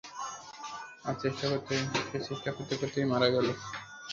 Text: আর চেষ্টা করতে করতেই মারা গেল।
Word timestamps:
আর 1.05 1.15
চেষ্টা 1.21 1.45
করতে 2.51 2.73
করতেই 2.75 3.05
মারা 3.11 3.27
গেল। 3.29 3.47